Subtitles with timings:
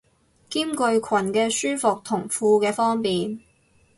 [0.49, 0.99] 兼具裙
[1.31, 3.39] 嘅舒服同褲嘅方便